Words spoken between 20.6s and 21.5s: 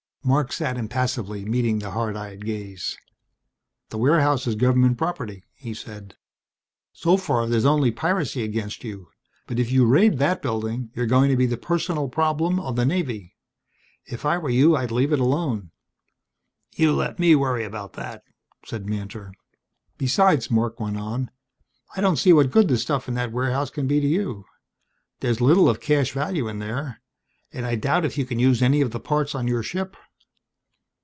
went on,